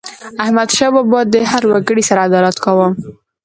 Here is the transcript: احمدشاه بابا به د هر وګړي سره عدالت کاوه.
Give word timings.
احمدشاه 0.43 0.91
بابا 0.95 1.11
به 1.23 1.29
د 1.33 1.35
هر 1.51 1.63
وګړي 1.71 2.03
سره 2.09 2.25
عدالت 2.27 2.55
کاوه. 2.63 2.87